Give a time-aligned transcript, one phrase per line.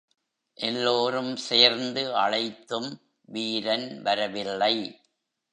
[0.57, 3.01] எல்லோரும் சேர்ந்து அழைத்தும்
[3.25, 4.99] வீரன் வரவில்லை.